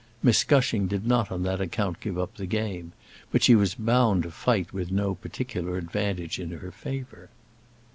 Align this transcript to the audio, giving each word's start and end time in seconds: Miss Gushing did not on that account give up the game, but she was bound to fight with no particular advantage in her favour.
Miss 0.23 0.43
Gushing 0.43 0.87
did 0.87 1.05
not 1.05 1.31
on 1.31 1.43
that 1.43 1.61
account 1.61 1.99
give 1.99 2.17
up 2.17 2.33
the 2.35 2.47
game, 2.47 2.91
but 3.31 3.43
she 3.43 3.53
was 3.53 3.75
bound 3.75 4.23
to 4.23 4.31
fight 4.31 4.73
with 4.73 4.89
no 4.91 5.13
particular 5.13 5.77
advantage 5.77 6.39
in 6.39 6.49
her 6.49 6.71
favour. 6.71 7.29